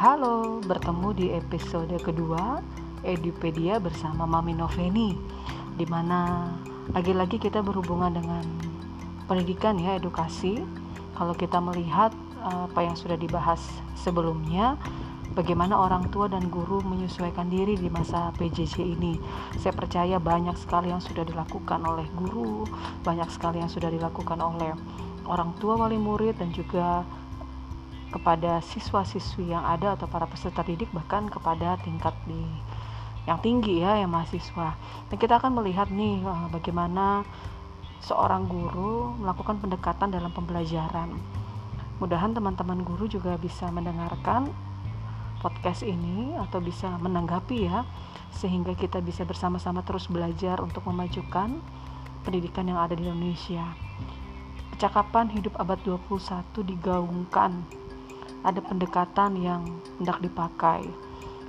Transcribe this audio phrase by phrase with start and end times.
[0.00, 2.64] Halo, bertemu di episode kedua
[3.04, 5.12] Edupedia bersama Mami Noveni
[5.76, 6.48] di mana
[6.96, 8.40] lagi-lagi kita berhubungan dengan
[9.28, 10.64] pendidikan ya, edukasi.
[11.12, 13.60] Kalau kita melihat eh, apa yang sudah dibahas
[13.92, 14.80] sebelumnya,
[15.36, 19.20] bagaimana orang tua dan guru menyesuaikan diri di masa PJJ ini.
[19.60, 22.64] Saya percaya banyak sekali yang sudah dilakukan oleh guru,
[23.04, 24.72] banyak sekali yang sudah dilakukan oleh
[25.28, 27.04] orang tua wali murid dan juga
[28.10, 32.42] kepada siswa-siswi yang ada atau para peserta didik bahkan kepada tingkat di
[33.24, 34.74] yang tinggi ya yang mahasiswa.
[35.06, 37.22] Dan kita akan melihat nih eh, bagaimana
[38.02, 41.14] seorang guru melakukan pendekatan dalam pembelajaran.
[42.00, 44.48] Mudahan teman-teman guru juga bisa mendengarkan
[45.44, 47.84] podcast ini atau bisa menanggapi ya
[48.32, 51.60] sehingga kita bisa bersama-sama terus belajar untuk memajukan
[52.24, 53.64] pendidikan yang ada di Indonesia.
[54.72, 57.79] Percakapan hidup abad 21 digaungkan
[58.44, 59.62] ada pendekatan yang
[60.00, 60.84] hendak dipakai.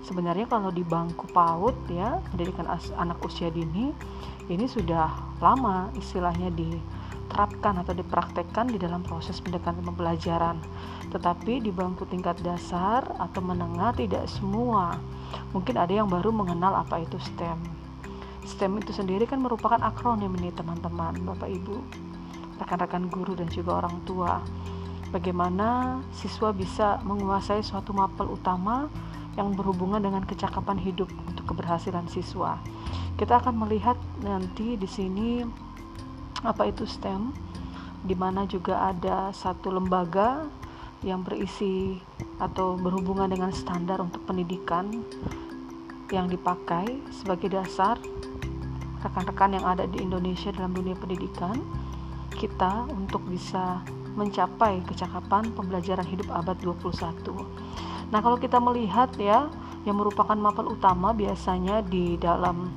[0.02, 2.66] Sebenarnya kalau di bangku PAUD ya, pendidikan
[2.98, 3.94] anak usia dini
[4.50, 10.58] ini sudah lama istilahnya diterapkan atau dipraktekkan di dalam proses pendekatan pembelajaran.
[11.14, 14.98] Tetapi di bangku tingkat dasar atau menengah tidak semua.
[15.54, 17.62] Mungkin ada yang baru mengenal apa itu STEM.
[18.42, 21.78] STEM itu sendiri kan merupakan akronim ini teman-teman, Bapak Ibu,
[22.58, 24.42] rekan-rekan guru dan juga orang tua
[25.12, 28.88] bagaimana siswa bisa menguasai suatu mapel utama
[29.36, 32.60] yang berhubungan dengan kecakapan hidup untuk keberhasilan siswa.
[33.20, 35.44] Kita akan melihat nanti di sini
[36.42, 37.32] apa itu STEM,
[38.02, 40.50] di mana juga ada satu lembaga
[41.06, 42.02] yang berisi
[42.42, 45.06] atau berhubungan dengan standar untuk pendidikan
[46.10, 47.96] yang dipakai sebagai dasar
[49.02, 51.58] rekan-rekan yang ada di Indonesia dalam dunia pendidikan
[52.36, 53.82] kita untuk bisa
[54.16, 58.12] mencapai kecakapan pembelajaran hidup abad 21.
[58.12, 59.48] Nah, kalau kita melihat ya,
[59.88, 62.70] yang merupakan mapel utama biasanya di dalam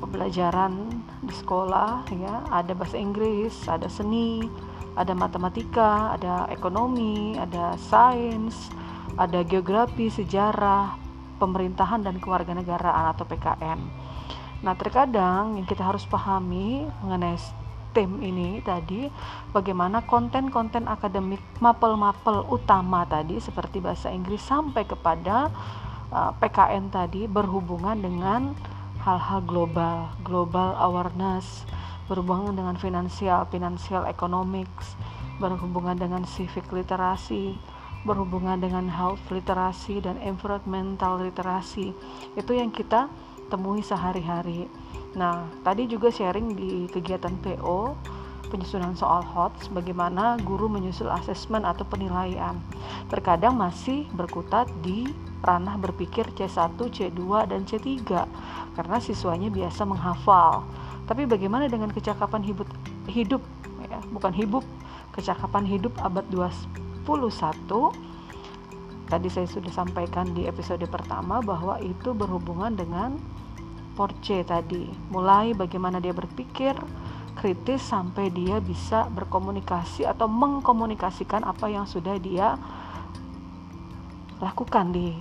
[0.00, 4.46] pembelajaran di sekolah ya, ada bahasa Inggris, ada seni,
[4.94, 8.70] ada matematika, ada ekonomi, ada sains,
[9.18, 10.96] ada geografi, sejarah,
[11.42, 13.80] pemerintahan dan kewarganegaraan atau PKN.
[14.62, 17.34] Nah, terkadang yang kita harus pahami mengenai
[17.92, 19.08] tim ini tadi
[19.52, 25.52] bagaimana konten-konten akademik mapel-mapel utama tadi seperti bahasa Inggris sampai kepada
[26.12, 28.56] uh, PKN tadi berhubungan dengan
[29.02, 31.66] hal-hal global, global awareness,
[32.06, 34.94] berhubungan dengan finansial, financial economics,
[35.42, 37.58] berhubungan dengan civic literasi,
[38.06, 41.94] berhubungan dengan health literasi dan environmental literasi.
[42.38, 43.10] Itu yang kita
[43.52, 44.64] temui sehari-hari.
[45.12, 47.92] Nah, tadi juga sharing di kegiatan PO
[48.48, 52.56] penyusunan soal HOTS bagaimana guru menyusul asesmen atau penilaian.
[53.08, 55.08] Terkadang masih berkutat di
[55.44, 58.04] ranah berpikir C1, C2, dan C3
[58.76, 60.64] karena siswanya biasa menghafal.
[61.08, 62.68] Tapi bagaimana dengan kecakapan hidup
[63.08, 63.42] hidup
[63.88, 64.64] ya, bukan hidup,
[65.16, 67.04] kecakapan hidup abad 21
[69.12, 73.20] tadi saya sudah sampaikan di episode pertama bahwa itu berhubungan dengan
[73.92, 74.88] Porce tadi.
[75.12, 76.72] Mulai bagaimana dia berpikir
[77.36, 82.56] kritis sampai dia bisa berkomunikasi atau mengkomunikasikan apa yang sudah dia
[84.40, 85.12] lakukan di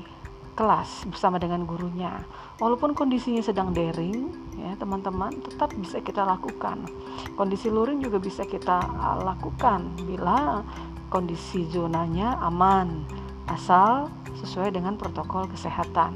[0.55, 2.23] kelas bersama dengan gurunya.
[2.63, 6.87] Walaupun kondisinya sedang daring ya teman-teman tetap bisa kita lakukan.
[7.35, 10.63] Kondisi luring juga bisa kita uh, lakukan bila
[11.11, 13.03] kondisi zonanya aman
[13.51, 14.07] asal
[14.39, 16.15] sesuai dengan protokol kesehatan.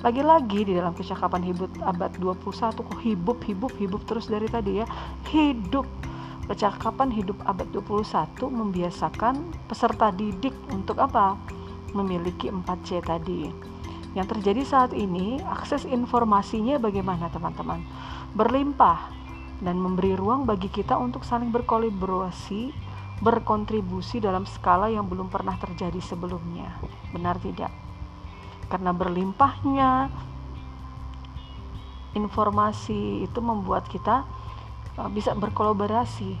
[0.00, 4.86] Lagi-lagi di dalam kecakapan hidup abad 21 kok hidup hidup hidup terus dari tadi ya?
[5.28, 5.84] Hidup.
[6.48, 11.36] Kecakapan hidup abad 21 membiasakan peserta didik untuk apa?
[11.92, 13.52] Memiliki 4C tadi.
[14.16, 17.84] Yang terjadi saat ini akses informasinya bagaimana teman-teman?
[18.34, 19.14] Berlimpah
[19.60, 22.89] dan memberi ruang bagi kita untuk saling berkolaborasi
[23.20, 26.76] berkontribusi dalam skala yang belum pernah terjadi sebelumnya
[27.12, 27.70] benar tidak
[28.70, 30.08] karena berlimpahnya
[32.14, 34.26] informasi itu membuat kita
[34.98, 36.38] uh, bisa berkolaborasi.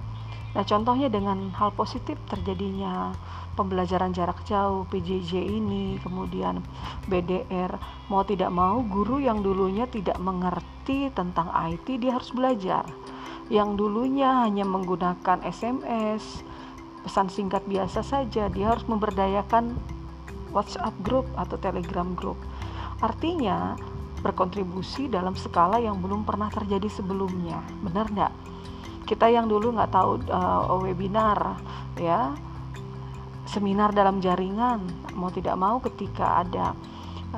[0.50, 3.14] Nah, contohnya dengan hal positif terjadinya
[3.54, 6.58] pembelajaran jarak jauh PJJ ini, kemudian
[7.06, 7.70] BDR,
[8.10, 12.82] mau tidak mau guru yang dulunya tidak mengerti tentang IT dia harus belajar.
[13.50, 16.42] Yang dulunya hanya menggunakan SMS,
[17.02, 19.76] pesan singkat biasa saja, dia harus memberdayakan
[20.50, 22.36] WhatsApp group atau Telegram group.
[23.00, 23.78] Artinya
[24.20, 27.64] berkontribusi dalam skala yang belum pernah terjadi sebelumnya.
[27.80, 28.32] Benar nggak?
[29.08, 31.56] Kita yang dulu nggak tahu uh, webinar,
[31.96, 32.36] ya
[33.50, 34.78] seminar dalam jaringan
[35.18, 36.70] mau tidak mau ketika ada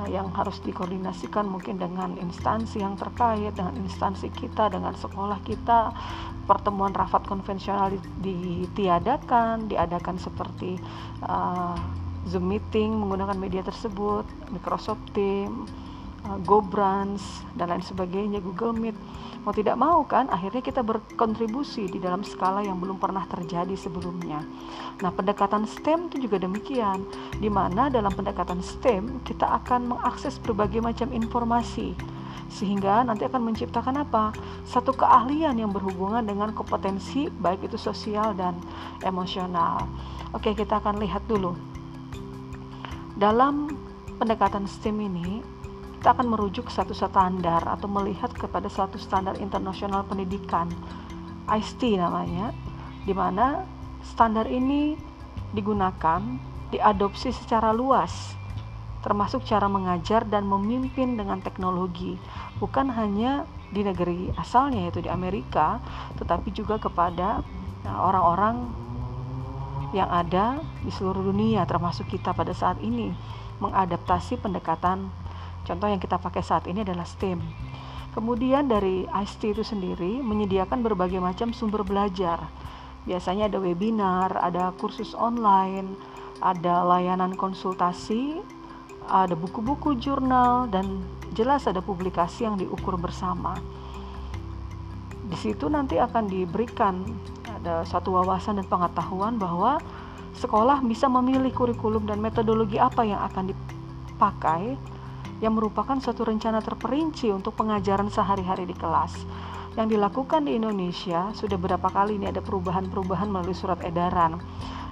[0.09, 5.93] yang harus dikoordinasikan mungkin dengan instansi yang terkait dengan instansi kita dengan sekolah kita.
[6.43, 10.75] Pertemuan rapat konvensional ditiadakan diadakan seperti
[11.23, 11.77] uh,
[12.27, 15.82] Zoom meeting menggunakan media tersebut Microsoft Teams
[16.27, 18.97] uh, GoBrans dan lain sebagainya Google Meet
[19.43, 24.39] mau tidak mau kan akhirnya kita berkontribusi di dalam skala yang belum pernah terjadi sebelumnya.
[25.03, 27.03] Nah, pendekatan STEM itu juga demikian,
[27.43, 31.91] di mana dalam pendekatan STEM kita akan mengakses berbagai macam informasi
[32.53, 34.31] sehingga nanti akan menciptakan apa?
[34.63, 38.55] Satu keahlian yang berhubungan dengan kompetensi baik itu sosial dan
[39.01, 39.89] emosional.
[40.31, 41.57] Oke, kita akan lihat dulu.
[43.17, 43.73] Dalam
[44.21, 45.41] pendekatan STEM ini
[46.03, 50.67] kita akan merujuk satu standar atau melihat kepada satu standar internasional pendidikan
[51.47, 52.51] IST namanya
[53.07, 53.63] di mana
[54.03, 54.99] standar ini
[55.55, 56.19] digunakan
[56.75, 58.35] diadopsi secara luas
[58.99, 62.19] termasuk cara mengajar dan memimpin dengan teknologi
[62.59, 65.79] bukan hanya di negeri asalnya yaitu di Amerika
[66.19, 67.39] tetapi juga kepada
[67.87, 68.59] nah, orang-orang
[69.95, 73.15] yang ada di seluruh dunia termasuk kita pada saat ini
[73.63, 75.07] mengadaptasi pendekatan
[75.63, 77.39] Contoh yang kita pakai saat ini adalah STEM.
[78.13, 82.45] Kemudian dari IST itu sendiri menyediakan berbagai macam sumber belajar.
[83.09, 85.97] Biasanya ada webinar, ada kursus online,
[86.43, 88.37] ada layanan konsultasi,
[89.09, 93.57] ada buku-buku jurnal dan jelas ada publikasi yang diukur bersama.
[95.25, 97.01] Di situ nanti akan diberikan
[97.49, 99.81] ada satu wawasan dan pengetahuan bahwa
[100.37, 104.77] sekolah bisa memilih kurikulum dan metodologi apa yang akan dipakai
[105.43, 109.11] yang merupakan suatu rencana terperinci untuk pengajaran sehari-hari di kelas.
[109.75, 114.39] Yang dilakukan di Indonesia sudah berapa kali ini ada perubahan-perubahan melalui surat edaran.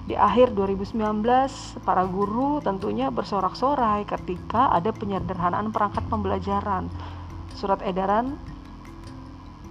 [0.04, 0.98] Di akhir 2019,
[1.86, 6.92] para guru tentunya bersorak-sorai ketika ada penyederhanaan perangkat pembelajaran.
[7.56, 8.36] Surat edaran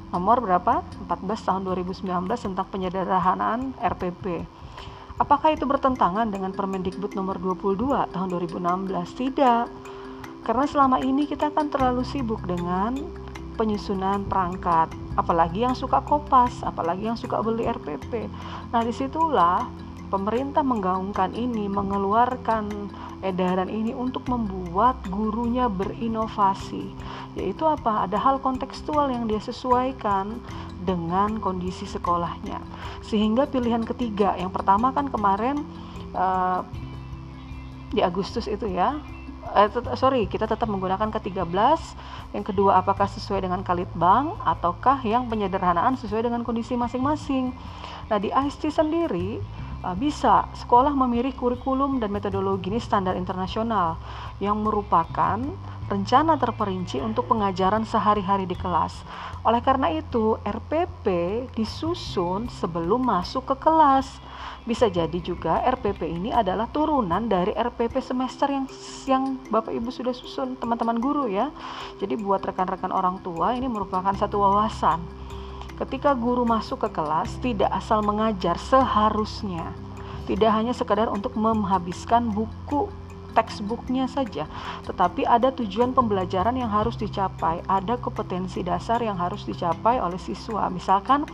[0.10, 0.82] nomor berapa?
[1.06, 4.48] 14 tahun 2019 tentang penyederhanaan RPP.
[5.20, 9.20] Apakah itu bertentangan dengan Permendikbud nomor 22 tahun 2016?
[9.20, 9.91] Tidak
[10.42, 12.98] karena selama ini kita kan terlalu sibuk dengan
[13.62, 18.26] penyusunan perangkat, apalagi yang suka kopas, apalagi yang suka beli RPP.
[18.74, 19.70] Nah, di situlah
[20.10, 22.90] pemerintah menggaungkan ini, mengeluarkan
[23.22, 26.90] edaran ini untuk membuat gurunya berinovasi.
[27.38, 28.10] Yaitu apa?
[28.10, 30.42] Ada hal kontekstual yang dia sesuaikan
[30.82, 32.58] dengan kondisi sekolahnya.
[33.06, 35.62] Sehingga pilihan ketiga, yang pertama kan kemarin
[36.18, 36.66] uh,
[37.94, 38.98] di Agustus itu ya,
[39.56, 39.70] eh,
[40.00, 41.80] sorry kita tetap menggunakan ke-13
[42.32, 47.52] yang kedua apakah sesuai dengan kalitbang ataukah yang penyederhanaan sesuai dengan kondisi masing-masing?
[48.08, 49.40] Nah di IST sendiri
[49.98, 53.98] bisa sekolah memilih kurikulum dan metodologi ini standar internasional
[54.38, 55.42] yang merupakan
[55.92, 59.04] rencana terperinci untuk pengajaran sehari-hari di kelas.
[59.44, 61.06] Oleh karena itu, RPP
[61.52, 64.22] disusun sebelum masuk ke kelas.
[64.64, 68.66] Bisa jadi juga RPP ini adalah turunan dari RPP semester yang
[69.10, 71.50] yang Bapak Ibu sudah susun, teman-teman guru ya.
[71.98, 75.21] Jadi buat rekan-rekan orang tua ini merupakan satu wawasan.
[75.82, 79.74] Ketika guru masuk ke kelas, tidak asal mengajar seharusnya.
[80.30, 82.86] Tidak hanya sekedar untuk menghabiskan buku
[83.34, 84.46] textbooknya saja,
[84.86, 90.70] tetapi ada tujuan pembelajaran yang harus dicapai, ada kompetensi dasar yang harus dicapai oleh siswa.
[90.70, 91.26] Misalkan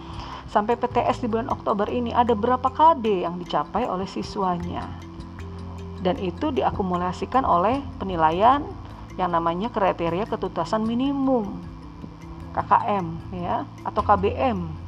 [0.48, 4.88] sampai PTS di bulan Oktober ini ada berapa KD yang dicapai oleh siswanya.
[6.00, 8.64] Dan itu diakumulasikan oleh penilaian
[9.20, 11.77] yang namanya kriteria ketuntasan minimum
[12.58, 13.06] KKM
[13.38, 14.88] ya atau KBM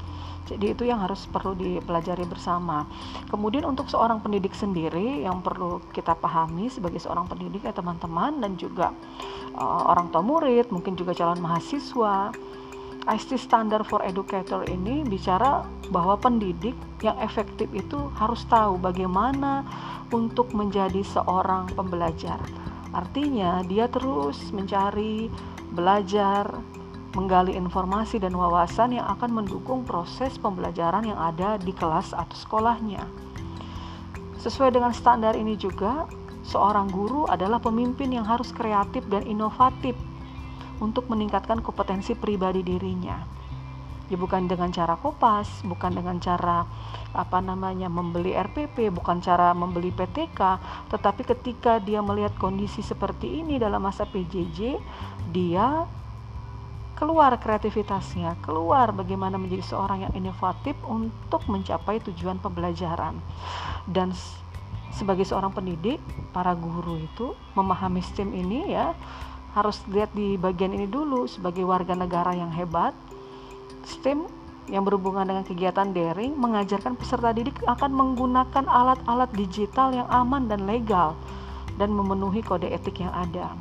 [0.50, 2.90] jadi itu yang harus perlu dipelajari bersama.
[3.30, 8.58] Kemudian untuk seorang pendidik sendiri yang perlu kita pahami sebagai seorang pendidik ya teman-teman dan
[8.58, 8.90] juga
[9.54, 12.34] uh, orang tua murid, mungkin juga calon mahasiswa.
[13.10, 19.66] IST Standard for Educator ini bicara bahwa pendidik yang efektif itu harus tahu bagaimana
[20.10, 22.38] untuk menjadi seorang pembelajar.
[22.90, 25.30] Artinya, dia terus mencari,
[25.74, 26.58] belajar,
[27.20, 33.04] menggali informasi dan wawasan yang akan mendukung proses pembelajaran yang ada di kelas atau sekolahnya.
[34.40, 36.08] Sesuai dengan standar ini juga,
[36.48, 40.00] seorang guru adalah pemimpin yang harus kreatif dan inovatif
[40.80, 43.20] untuk meningkatkan kompetensi pribadi dirinya.
[44.08, 46.66] Ya bukan dengan cara kopas, bukan dengan cara
[47.14, 50.40] apa namanya membeli RPP, bukan cara membeli PTK,
[50.90, 54.82] tetapi ketika dia melihat kondisi seperti ini dalam masa PJJ,
[55.30, 55.86] dia
[57.00, 63.16] keluar kreativitasnya, keluar bagaimana menjadi seorang yang inovatif untuk mencapai tujuan pembelajaran.
[63.88, 64.12] Dan
[64.92, 66.04] sebagai seorang pendidik
[66.36, 68.92] para guru itu memahami STEM ini ya
[69.56, 72.94] harus lihat di bagian ini dulu sebagai warga negara yang hebat
[73.88, 74.30] STEM
[74.70, 80.70] yang berhubungan dengan kegiatan daring mengajarkan peserta didik akan menggunakan alat-alat digital yang aman dan
[80.70, 81.18] legal
[81.82, 83.56] dan memenuhi kode etik yang ada.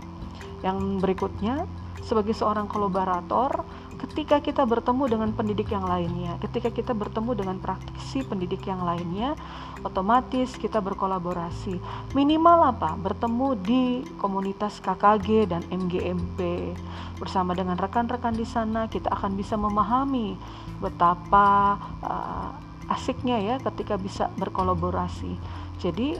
[0.61, 1.65] Yang berikutnya,
[2.09, 3.69] sebagai seorang kolaborator,
[4.01, 9.37] ketika kita bertemu dengan pendidik yang lainnya, ketika kita bertemu dengan praktisi pendidik yang lainnya,
[9.85, 11.77] otomatis kita berkolaborasi.
[12.17, 12.97] Minimal apa?
[12.97, 13.85] Bertemu di
[14.17, 16.73] komunitas KKG dan MGMP.
[17.21, 20.33] Bersama dengan rekan-rekan di sana, kita akan bisa memahami
[20.81, 22.51] betapa uh,
[22.89, 25.37] asiknya ya ketika bisa berkolaborasi.
[25.77, 26.17] Jadi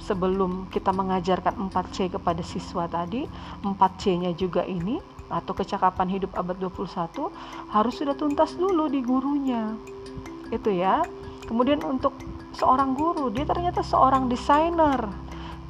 [0.00, 3.28] sebelum kita mengajarkan 4C kepada siswa tadi,
[3.62, 4.98] 4C-nya juga ini
[5.30, 7.30] atau kecakapan hidup abad 21
[7.70, 9.78] harus sudah tuntas dulu di gurunya.
[10.50, 11.06] Itu ya.
[11.46, 12.14] Kemudian untuk
[12.54, 15.06] seorang guru, dia ternyata seorang desainer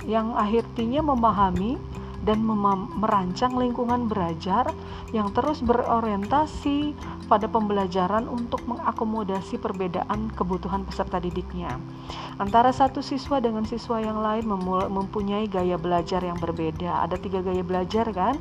[0.09, 1.77] yang akhirnya memahami
[2.21, 2.45] dan
[3.01, 4.69] merancang lingkungan belajar
[5.11, 6.93] yang terus berorientasi
[7.27, 11.81] pada pembelajaran untuk mengakomodasi perbedaan kebutuhan peserta didiknya.
[12.37, 14.49] Antara satu siswa dengan siswa yang lain
[14.91, 17.05] mempunyai gaya belajar yang berbeda.
[17.09, 18.37] Ada tiga gaya belajar kan?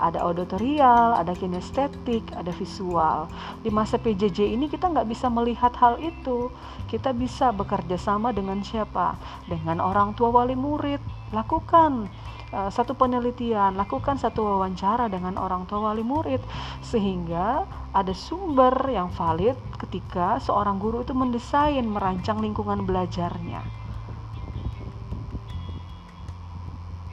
[0.00, 3.28] Ada auditorial, ada kinestetik, ada visual.
[3.64, 6.52] Di masa PJJ ini kita nggak bisa melihat hal itu.
[6.88, 9.16] Kita bisa bekerja sama dengan siapa?
[9.48, 11.00] Dengan orang tua wali murid.
[11.28, 12.08] Lakukan
[12.48, 16.40] satu penelitian, lakukan satu wawancara dengan orang tua wali murid
[16.80, 23.60] sehingga ada sumber yang valid ketika seorang guru itu mendesain merancang lingkungan belajarnya.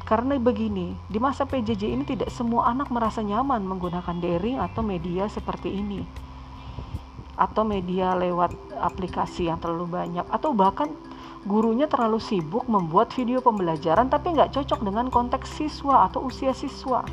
[0.05, 5.25] Karena begini, di masa PJJ ini tidak semua anak merasa nyaman menggunakan daring atau media
[5.25, 6.05] seperti ini.
[7.33, 10.93] Atau media lewat aplikasi yang terlalu banyak atau bahkan
[11.45, 17.05] gurunya terlalu sibuk membuat video pembelajaran tapi nggak cocok dengan konteks siswa atau usia siswa.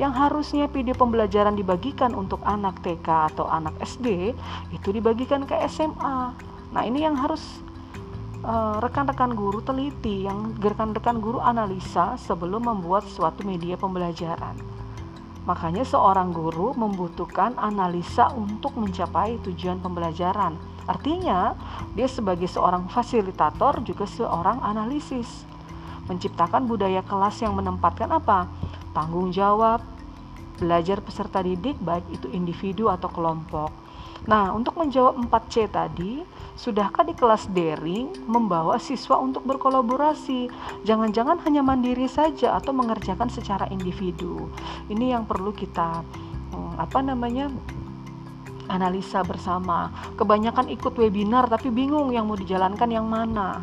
[0.00, 4.32] Yang harusnya video pembelajaran dibagikan untuk anak TK atau anak SD
[4.72, 6.32] itu dibagikan ke SMA.
[6.72, 7.60] Nah ini yang harus
[8.40, 14.56] eh, rekan-rekan uh, guru teliti, yang rekan-rekan guru analisa sebelum membuat suatu media pembelajaran.
[15.46, 21.58] Makanya seorang guru membutuhkan analisa untuk mencapai tujuan pembelajaran Artinya,
[21.98, 25.46] dia sebagai seorang fasilitator juga seorang analisis.
[26.06, 28.46] Menciptakan budaya kelas yang menempatkan apa?
[28.94, 29.82] Tanggung jawab,
[30.56, 33.70] belajar peserta didik baik itu individu atau kelompok.
[34.26, 36.24] Nah, untuk menjawab 4C tadi,
[36.58, 40.50] sudahkah di kelas daring membawa siswa untuk berkolaborasi?
[40.82, 44.50] Jangan-jangan hanya mandiri saja atau mengerjakan secara individu.
[44.90, 46.02] Ini yang perlu kita
[46.50, 47.52] hmm, apa namanya?
[48.68, 49.90] Analisa bersama.
[50.18, 53.62] Kebanyakan ikut webinar tapi bingung yang mau dijalankan yang mana.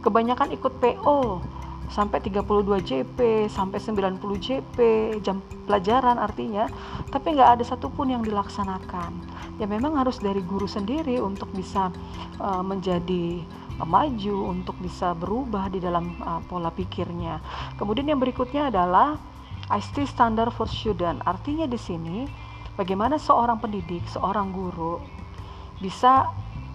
[0.00, 1.44] Kebanyakan ikut PO
[1.90, 3.18] sampai 32 JP,
[3.50, 4.76] sampai 90 JP
[5.26, 6.70] jam pelajaran artinya,
[7.10, 9.10] tapi nggak ada satupun yang dilaksanakan.
[9.58, 11.90] Ya memang harus dari guru sendiri untuk bisa
[12.38, 13.42] uh, menjadi
[13.82, 17.42] maju, untuk bisa berubah di dalam uh, pola pikirnya.
[17.76, 19.18] Kemudian yang berikutnya adalah
[19.70, 21.22] IST Standard for Student.
[21.26, 22.24] Artinya di sini
[22.74, 25.00] bagaimana seorang pendidik, seorang guru
[25.80, 26.28] bisa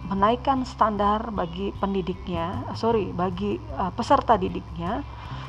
[0.05, 5.01] menaikkan standar bagi pendidiknya, sorry, bagi uh, peserta didiknya,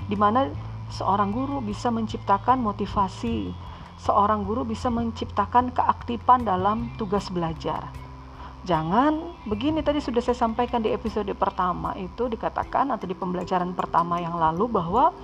[0.08, 0.48] di mana
[0.88, 3.52] seorang guru bisa menciptakan motivasi,
[4.00, 7.92] seorang guru bisa menciptakan keaktifan dalam tugas belajar.
[8.66, 14.18] Jangan begini tadi sudah saya sampaikan di episode pertama itu dikatakan atau di pembelajaran pertama
[14.18, 15.14] yang lalu bahwa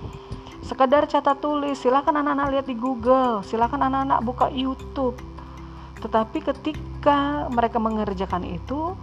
[0.63, 5.19] sekedar catat tulis silakan anak-anak lihat di Google silakan anak-anak buka YouTube.
[5.99, 8.95] Tetapi ketika mereka mengerjakan itu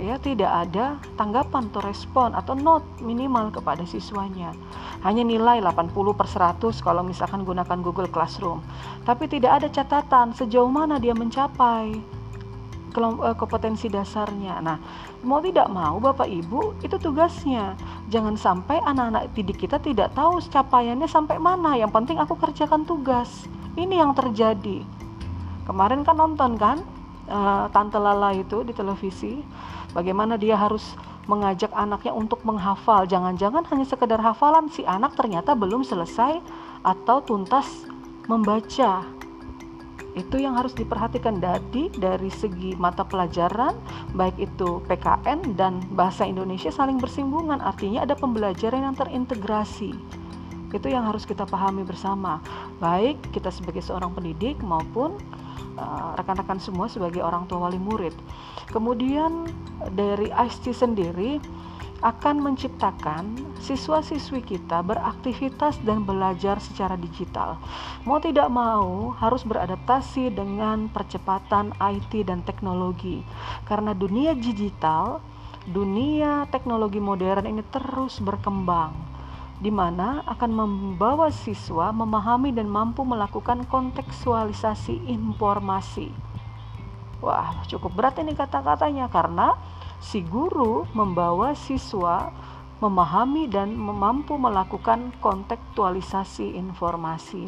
[0.00, 4.56] ya tidak ada tanggapan atau respon atau not minimal kepada siswanya.
[5.04, 8.62] Hanya nilai 80 per 100 kalau misalkan gunakan Google Classroom.
[9.02, 12.21] Tapi tidak ada catatan sejauh mana dia mencapai
[13.36, 14.60] kompetensi dasarnya.
[14.60, 14.78] Nah,
[15.24, 17.74] mau tidak mau Bapak Ibu itu tugasnya.
[18.12, 21.74] Jangan sampai anak-anak didik kita tidak tahu capaiannya sampai mana.
[21.74, 23.48] Yang penting aku kerjakan tugas.
[23.74, 24.84] Ini yang terjadi.
[25.64, 26.78] Kemarin kan nonton kan
[27.30, 29.40] uh, Tante Lala itu di televisi
[29.96, 30.92] bagaimana dia harus
[31.30, 33.06] mengajak anaknya untuk menghafal.
[33.06, 36.42] Jangan-jangan hanya sekedar hafalan si anak ternyata belum selesai
[36.82, 37.86] atau tuntas
[38.26, 39.06] membaca
[40.14, 41.40] itu yang harus diperhatikan.
[41.42, 43.74] Dari dari segi mata pelajaran
[44.12, 47.60] baik itu PKN dan bahasa Indonesia saling bersinggungan.
[47.60, 50.21] Artinya ada pembelajaran yang terintegrasi
[50.72, 52.40] itu yang harus kita pahami bersama
[52.80, 55.20] baik kita sebagai seorang pendidik maupun
[55.76, 58.16] uh, rekan-rekan uh, semua sebagai orang tua wali murid
[58.72, 59.46] kemudian
[59.92, 61.38] dari IST sendiri
[62.02, 67.62] akan menciptakan siswa-siswi kita beraktivitas dan belajar secara digital.
[68.02, 73.22] Mau tidak mau harus beradaptasi dengan percepatan IT dan teknologi.
[73.70, 75.22] Karena dunia digital,
[75.62, 79.11] dunia teknologi modern ini terus berkembang
[79.62, 86.10] di mana akan membawa siswa memahami dan mampu melakukan kontekstualisasi informasi.
[87.22, 89.54] Wah, cukup berat ini kata-katanya karena
[90.02, 92.34] si guru membawa siswa
[92.82, 97.46] memahami dan mampu melakukan kontekstualisasi informasi.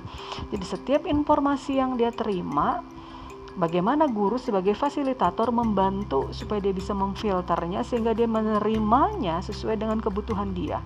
[0.54, 2.86] Jadi setiap informasi yang dia terima
[3.58, 10.54] bagaimana guru sebagai fasilitator membantu supaya dia bisa memfilternya sehingga dia menerimanya sesuai dengan kebutuhan
[10.54, 10.78] dia.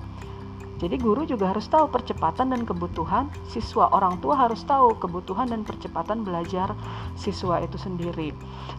[0.79, 3.91] Jadi guru juga harus tahu percepatan dan kebutuhan siswa.
[3.91, 6.71] Orang tua harus tahu kebutuhan dan percepatan belajar
[7.19, 8.31] siswa itu sendiri.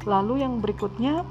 [0.08, 1.28] Lalu yang berikutnya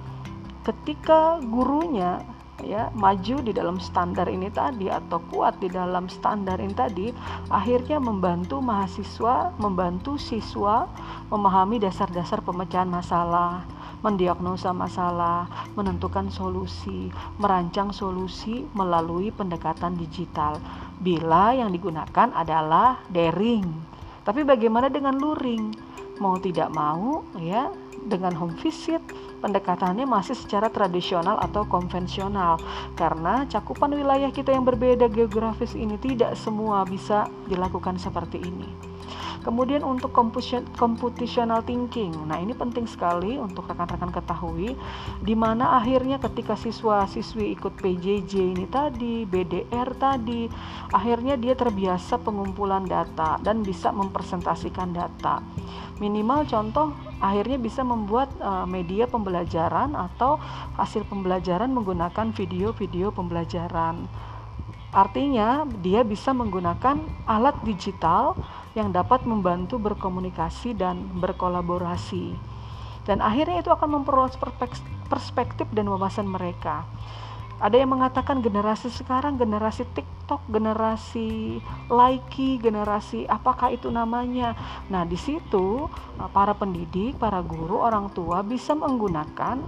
[0.68, 2.20] ketika gurunya
[2.60, 7.06] ya maju di dalam standar ini tadi atau kuat di dalam standar ini tadi
[7.54, 10.90] akhirnya membantu mahasiswa membantu siswa
[11.30, 13.62] memahami dasar-dasar pemecahan masalah
[14.00, 20.58] mendiagnosa masalah, menentukan solusi, merancang solusi melalui pendekatan digital.
[20.98, 23.66] Bila yang digunakan adalah daring.
[24.22, 25.72] Tapi bagaimana dengan luring?
[26.18, 27.70] Mau tidak mau ya
[28.08, 29.00] dengan home visit
[29.38, 32.58] pendekatannya masih secara tradisional atau konvensional
[32.98, 38.68] karena cakupan wilayah kita yang berbeda geografis ini tidak semua bisa dilakukan seperti ini.
[39.48, 40.12] Kemudian untuk
[40.76, 42.12] computational thinking.
[42.28, 44.76] Nah, ini penting sekali untuk rekan-rekan ketahui
[45.24, 50.52] di mana akhirnya ketika siswa-siswi ikut PJJ ini tadi, BDR tadi,
[50.92, 55.40] akhirnya dia terbiasa pengumpulan data dan bisa mempresentasikan data.
[55.96, 60.36] Minimal contoh akhirnya bisa membuat uh, media pembelajaran atau
[60.76, 64.04] hasil pembelajaran menggunakan video-video pembelajaran.
[64.88, 68.36] Artinya, dia bisa menggunakan alat digital
[68.76, 72.34] yang dapat membantu berkomunikasi dan berkolaborasi.
[73.08, 74.36] Dan akhirnya itu akan memperluas
[75.08, 76.84] perspektif dan wawasan mereka.
[77.58, 81.58] Ada yang mengatakan generasi sekarang generasi TikTok, generasi
[81.90, 84.54] Likey, generasi apakah itu namanya.
[84.86, 89.58] Nah, di situ uh, para pendidik, para guru, orang tua bisa menggunakan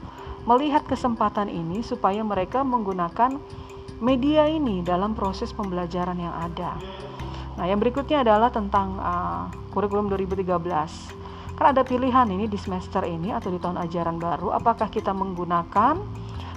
[0.46, 3.42] melihat kesempatan ini supaya mereka menggunakan
[3.98, 6.78] media ini dalam proses pembelajaran yang ada.
[7.60, 10.48] Nah, yang berikutnya adalah tentang uh, kurikulum 2013.
[11.60, 16.00] Kan ada pilihan ini di semester ini atau di tahun ajaran baru apakah kita menggunakan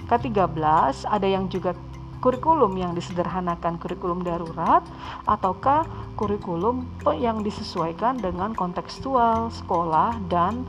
[0.08, 1.76] Ke-13 ada yang juga
[2.24, 4.80] kurikulum yang disederhanakan kurikulum darurat
[5.28, 5.84] ataukah
[6.16, 6.88] kurikulum
[7.20, 10.64] yang disesuaikan dengan kontekstual sekolah dan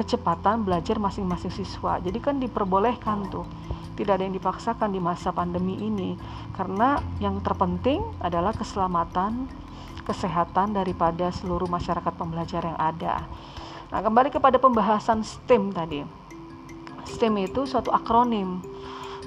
[0.00, 2.00] kecepatan belajar masing-masing siswa.
[2.00, 3.44] Jadi kan diperbolehkan tuh.
[4.00, 6.16] Tidak ada yang dipaksakan di masa pandemi ini
[6.56, 9.44] karena yang terpenting adalah keselamatan
[10.08, 13.28] kesehatan daripada seluruh masyarakat pembelajar yang ada.
[13.92, 16.00] Nah, kembali kepada pembahasan STEM tadi.
[17.04, 18.64] STEM itu suatu akronim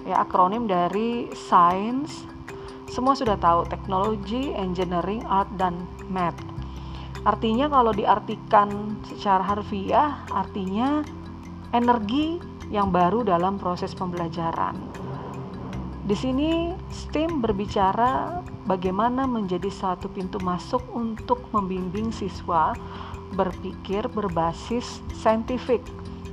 [0.04, 2.34] ya akronim dari Science
[2.94, 6.53] semua sudah tahu teknologi, engineering, art dan math.
[7.24, 11.04] Artinya kalau diartikan secara harfiah artinya
[11.72, 14.76] energi yang baru dalam proses pembelajaran.
[16.04, 22.76] Di sini STEM berbicara bagaimana menjadi satu pintu masuk untuk membimbing siswa
[23.40, 25.80] berpikir berbasis saintifik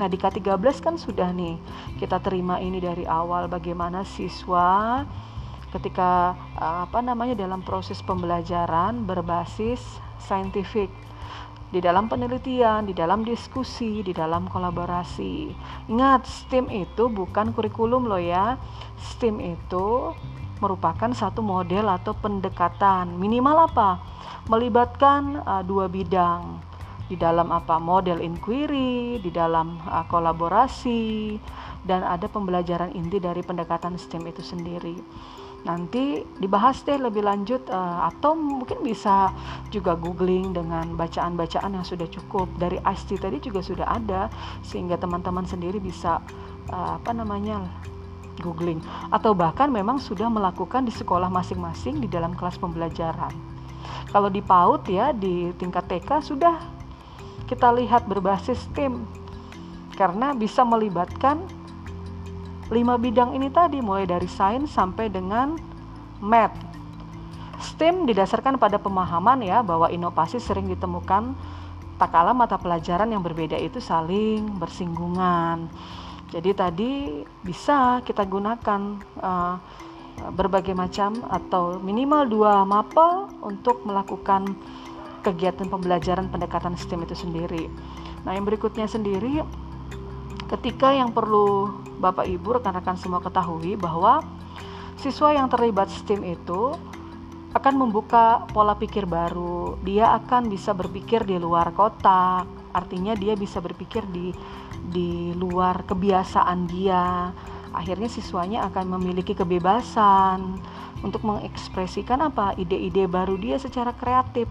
[0.00, 1.60] Nah, di K13 kan sudah nih
[2.00, 5.04] kita terima ini dari awal bagaimana siswa
[5.70, 9.80] ketika eh, apa namanya dalam proses pembelajaran berbasis
[10.20, 10.90] saintifik
[11.70, 15.54] di dalam penelitian, di dalam diskusi, di dalam kolaborasi.
[15.86, 18.58] Ingat, STEM itu bukan kurikulum loh ya.
[18.98, 20.10] STEM itu
[20.58, 24.02] merupakan satu model atau pendekatan minimal apa?
[24.50, 26.58] Melibatkan uh, dua bidang
[27.06, 31.38] di dalam apa model inquiry, di dalam uh, kolaborasi
[31.86, 34.98] dan ada pembelajaran inti dari pendekatan STEM itu sendiri.
[35.60, 39.28] Nanti dibahas deh lebih lanjut uh, atau mungkin bisa
[39.68, 42.48] juga googling dengan bacaan-bacaan yang sudah cukup.
[42.56, 44.32] Dari IST tadi juga sudah ada
[44.64, 46.24] sehingga teman-teman sendiri bisa
[46.72, 47.60] uh, apa namanya
[48.40, 48.80] googling.
[49.12, 53.32] Atau bahkan memang sudah melakukan di sekolah masing-masing di dalam kelas pembelajaran.
[54.10, 56.56] Kalau di PAUD ya di tingkat TK sudah
[57.44, 59.04] kita lihat berbasis tim.
[59.92, 61.44] Karena bisa melibatkan
[62.70, 65.58] lima bidang ini tadi mulai dari sains sampai dengan
[66.22, 66.54] math.
[67.60, 71.36] STEM didasarkan pada pemahaman ya bahwa inovasi sering ditemukan
[72.00, 75.68] tak kalah mata pelajaran yang berbeda itu saling bersinggungan.
[76.32, 76.92] Jadi tadi
[77.44, 78.80] bisa kita gunakan
[79.20, 79.60] uh,
[80.32, 84.56] berbagai macam atau minimal dua mapel untuk melakukan
[85.20, 87.68] kegiatan pembelajaran pendekatan STEM itu sendiri.
[88.24, 89.44] Nah, yang berikutnya sendiri
[90.50, 91.70] ketika yang perlu
[92.02, 94.24] Bapak Ibu rekan-rekan semua ketahui bahwa
[94.98, 96.74] siswa yang terlibat STEM itu
[97.54, 99.78] akan membuka pola pikir baru.
[99.82, 102.46] Dia akan bisa berpikir di luar kotak.
[102.70, 104.30] Artinya dia bisa berpikir di
[104.80, 107.34] di luar kebiasaan dia
[107.70, 110.58] akhirnya siswanya akan memiliki kebebasan
[111.00, 114.50] untuk mengekspresikan apa ide-ide baru dia secara kreatif.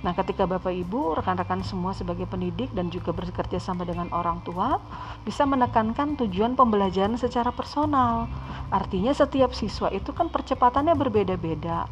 [0.00, 4.80] Nah, ketika Bapak Ibu, rekan-rekan semua sebagai pendidik dan juga bekerja sama dengan orang tua
[5.28, 8.24] bisa menekankan tujuan pembelajaran secara personal.
[8.72, 11.84] Artinya setiap siswa itu kan percepatannya berbeda-beda.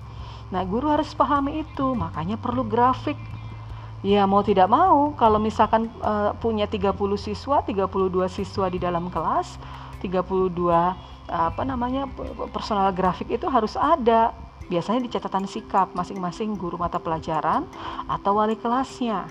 [0.49, 3.21] Nah, guru harus pahami itu, makanya perlu grafik.
[4.01, 9.61] Ya, mau tidak mau kalau misalkan e, punya 30 siswa, 32 siswa di dalam kelas,
[10.01, 12.09] 32 apa namanya
[12.49, 14.33] personal grafik itu harus ada
[14.69, 17.65] biasanya di catatan sikap masing-masing guru mata pelajaran
[18.07, 19.27] atau wali kelasnya.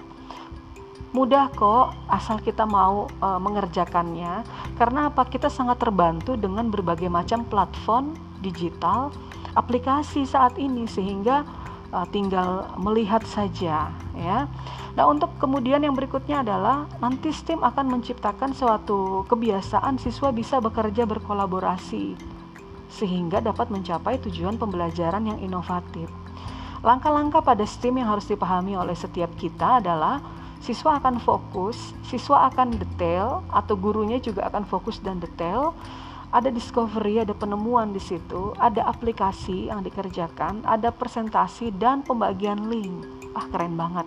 [1.16, 4.44] Mudah kok asal kita mau e, mengerjakannya
[4.76, 5.24] karena apa?
[5.26, 9.10] Kita sangat terbantu dengan berbagai macam platform digital
[9.56, 11.48] aplikasi saat ini sehingga
[11.90, 14.40] e, tinggal melihat saja ya.
[14.98, 21.06] Nah, untuk kemudian yang berikutnya adalah nanti STEAM akan menciptakan suatu kebiasaan siswa bisa bekerja
[21.06, 22.37] berkolaborasi
[22.92, 26.08] sehingga dapat mencapai tujuan pembelajaran yang inovatif.
[26.86, 30.22] Langkah-langkah pada STEAM yang harus dipahami oleh setiap kita adalah
[30.62, 35.74] siswa akan fokus, siswa akan detail atau gurunya juga akan fokus dan detail.
[36.28, 43.08] Ada discovery, ada penemuan di situ, ada aplikasi yang dikerjakan, ada presentasi dan pembagian link.
[43.32, 44.06] Ah, keren banget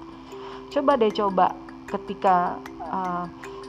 [0.70, 1.46] coba deh coba
[1.90, 2.54] ketika
[2.86, 3.26] uh,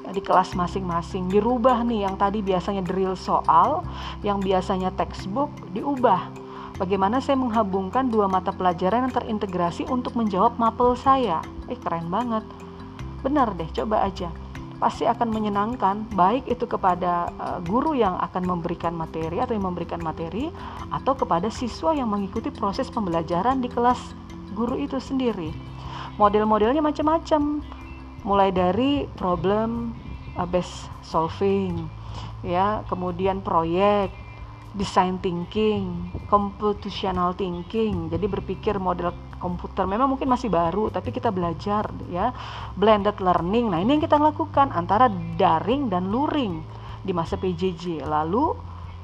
[0.10, 3.86] di kelas masing-masing dirubah nih yang tadi biasanya drill soal
[4.26, 6.34] yang biasanya textbook diubah.
[6.82, 11.38] Bagaimana saya menghubungkan dua mata pelajaran yang terintegrasi untuk menjawab mapel saya?
[11.70, 12.42] Eh keren banget.
[13.22, 14.34] Benar deh coba aja.
[14.82, 20.02] Pasti akan menyenangkan baik itu kepada uh, guru yang akan memberikan materi atau yang memberikan
[20.02, 20.50] materi
[20.90, 24.02] atau kepada siswa yang mengikuti proses pembelajaran di kelas
[24.58, 25.54] guru itu sendiri.
[26.18, 27.62] Model-modelnya macam-macam
[28.22, 29.94] mulai dari problem
[30.38, 31.90] uh, based solving
[32.42, 34.10] ya kemudian proyek
[34.72, 38.08] design thinking computational thinking.
[38.08, 42.32] Jadi berpikir model komputer memang mungkin masih baru tapi kita belajar ya
[42.80, 43.68] blended learning.
[43.68, 46.64] Nah ini yang kita lakukan antara daring dan luring
[47.04, 48.56] di masa PJJ lalu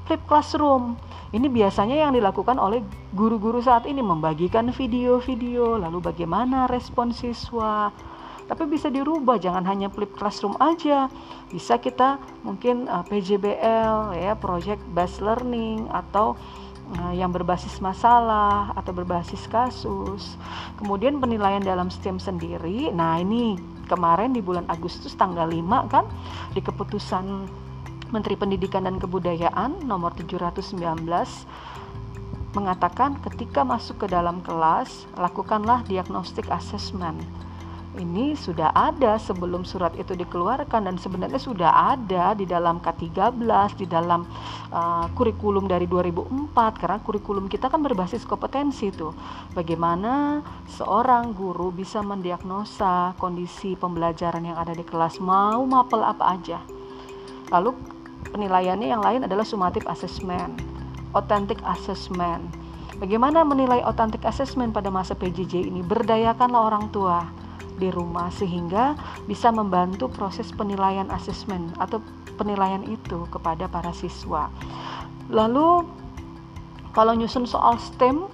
[0.08, 0.96] flip classroom.
[1.28, 2.80] Ini biasanya yang dilakukan oleh
[3.12, 7.92] guru-guru saat ini membagikan video-video, lalu bagaimana respon siswa.
[8.48, 11.12] Tapi bisa dirubah, jangan hanya flip classroom aja.
[11.52, 16.32] Bisa kita mungkin uh, PJBL ya, project based learning atau
[16.96, 20.40] uh, yang berbasis masalah atau berbasis kasus.
[20.80, 22.88] Kemudian penilaian dalam STEM sendiri.
[22.88, 26.08] Nah, ini kemarin di bulan Agustus tanggal 5 kan
[26.56, 27.24] di keputusan
[28.08, 30.80] Menteri Pendidikan dan Kebudayaan nomor 719
[32.56, 37.20] mengatakan ketika masuk ke dalam kelas lakukanlah diagnostik assessment.
[37.98, 43.42] Ini sudah ada sebelum surat itu dikeluarkan dan sebenarnya sudah ada di dalam K13
[43.74, 44.22] di dalam
[44.70, 49.10] uh, kurikulum dari 2004 karena kurikulum kita kan berbasis kompetensi itu.
[49.50, 56.62] Bagaimana seorang guru bisa mendiagnosa kondisi pembelajaran yang ada di kelas mau mapel apa aja.
[57.50, 57.74] Lalu
[58.30, 60.54] penilaiannya yang lain adalah summative assessment,
[61.18, 62.46] authentic assessment.
[63.02, 65.82] Bagaimana menilai authentic assessment pada masa PJJ ini?
[65.82, 67.47] Berdayakanlah orang tua
[67.78, 72.02] di rumah sehingga bisa membantu proses penilaian assessment atau
[72.36, 74.50] penilaian itu kepada para siswa.
[75.30, 75.86] Lalu
[76.92, 78.26] kalau nyusun soal STEM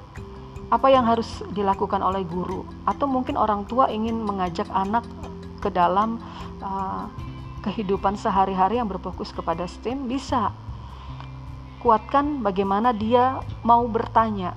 [0.72, 2.64] apa yang harus dilakukan oleh guru?
[2.88, 5.04] Atau mungkin orang tua ingin mengajak anak
[5.61, 6.18] ke dalam
[6.64, 7.07] uh,
[7.61, 10.09] kehidupan sehari-hari yang berfokus kepada STEM?
[10.09, 10.50] Bisa.
[11.85, 14.57] Kuatkan bagaimana dia mau bertanya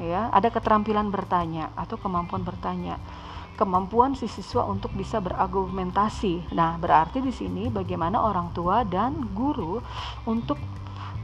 [0.00, 0.32] ya.
[0.32, 2.96] Ada keterampilan bertanya atau kemampuan bertanya
[3.62, 6.50] kemampuan si siswa untuk bisa berargumentasi.
[6.50, 9.78] Nah berarti di sini bagaimana orang tua dan guru
[10.26, 10.58] untuk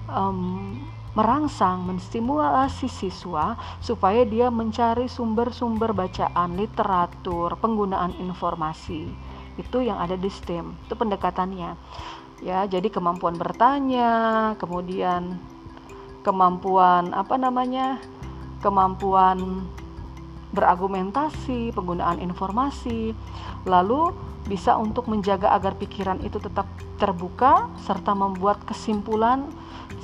[0.07, 0.79] um,
[1.19, 9.11] merangsang, menstimulasi siswa supaya dia mencari sumber-sumber bacaan, literatur, penggunaan informasi.
[9.59, 10.79] Itu yang ada di STEM.
[10.87, 11.75] Itu pendekatannya.
[12.39, 15.43] Ya jadi kemampuan bertanya kemudian
[16.23, 17.99] kemampuan apa namanya
[18.63, 19.67] kemampuan
[20.53, 23.13] berargumentasi penggunaan informasi
[23.69, 24.13] lalu
[24.49, 26.65] bisa untuk menjaga agar pikiran itu tetap
[26.97, 29.45] terbuka serta membuat kesimpulan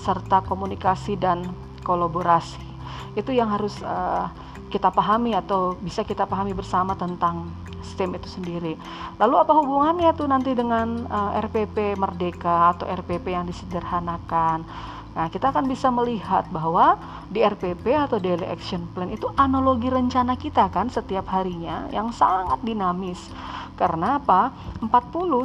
[0.04, 1.48] serta komunikasi dan
[1.80, 2.74] kolaborasi
[3.14, 4.28] itu yang harus uh,
[4.68, 7.46] kita pahami atau bisa kita pahami bersama tentang
[7.85, 8.74] STEM itu sendiri.
[9.22, 14.66] Lalu apa hubungannya tuh nanti dengan uh, eh, RPP Merdeka atau RPP yang disederhanakan?
[15.14, 16.98] Nah, kita akan bisa melihat bahwa
[17.31, 22.59] di RPP atau Daily Action Plan itu analogi rencana kita kan setiap harinya yang sangat
[22.66, 23.31] dinamis.
[23.79, 24.50] Karena apa?
[24.83, 24.90] 40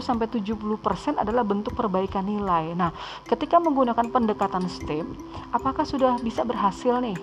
[0.01, 2.73] sampai 70% adalah bentuk perbaikan nilai.
[2.73, 2.89] Nah,
[3.29, 5.13] ketika menggunakan pendekatan STEM,
[5.53, 7.17] apakah sudah bisa berhasil nih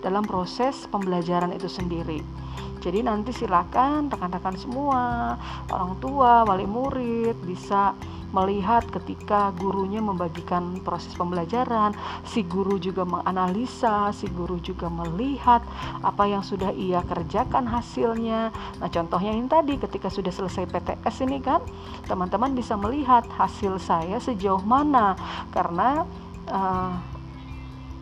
[0.00, 2.24] dalam proses pembelajaran itu sendiri?
[2.80, 5.36] Jadi nanti silakan rekan-rekan semua,
[5.68, 7.92] orang tua, wali murid bisa
[8.30, 15.62] melihat ketika gurunya membagikan proses pembelajaran, si guru juga menganalisa, si guru juga melihat
[16.00, 18.54] apa yang sudah ia kerjakan hasilnya.
[18.78, 21.60] Nah, contohnya ini tadi ketika sudah selesai PTS ini kan,
[22.06, 25.18] teman-teman bisa melihat hasil saya sejauh mana
[25.50, 26.06] karena
[26.46, 26.94] uh,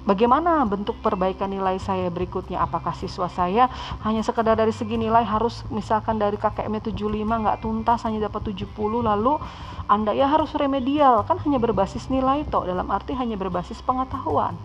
[0.09, 2.65] Bagaimana bentuk perbaikan nilai saya berikutnya?
[2.65, 3.69] Apakah siswa saya
[4.09, 6.97] hanya sekedar dari segi nilai harus misalkan dari KKM 75
[7.29, 8.73] nggak tuntas hanya dapat 70
[9.05, 9.37] lalu
[9.85, 14.57] Anda ya harus remedial kan hanya berbasis nilai toh dalam arti hanya berbasis pengetahuan.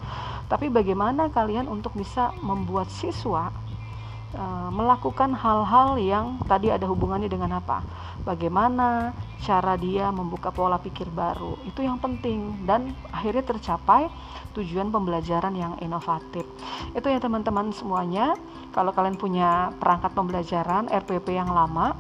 [0.47, 3.51] Tapi bagaimana kalian untuk bisa membuat siswa
[4.37, 7.81] uh, melakukan hal-hal yang tadi ada hubungannya dengan apa?
[8.23, 9.11] Bagaimana
[9.43, 11.59] cara dia membuka pola pikir baru?
[11.67, 14.07] Itu yang penting dan akhirnya tercapai
[14.53, 16.45] tujuan pembelajaran yang inovatif.
[16.93, 18.37] Itu ya teman-teman semuanya.
[18.73, 21.93] Kalau kalian punya perangkat pembelajaran RPP yang lama,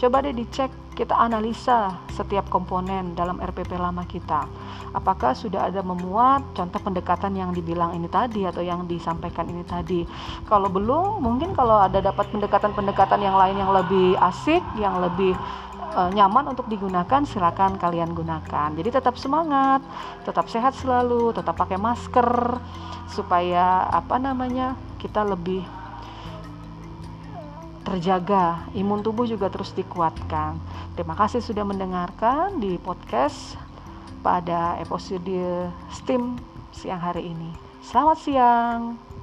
[0.00, 4.46] coba deh dicek kita analisa setiap komponen dalam RPP lama kita.
[4.94, 10.06] Apakah sudah ada memuat contoh pendekatan yang dibilang ini tadi atau yang disampaikan ini tadi?
[10.46, 15.34] Kalau belum, mungkin kalau ada dapat pendekatan-pendekatan yang lain yang lebih asik, yang lebih
[15.94, 19.80] uh, nyaman untuk digunakan silakan kalian gunakan jadi tetap semangat
[20.26, 22.58] tetap sehat selalu tetap pakai masker
[23.06, 25.62] supaya apa namanya kita lebih
[27.84, 30.56] terjaga imun tubuh juga terus dikuatkan.
[30.96, 33.60] Terima kasih sudah mendengarkan di podcast
[34.24, 36.40] pada episode STEAM
[36.72, 37.52] siang hari ini.
[37.84, 39.13] Selamat siang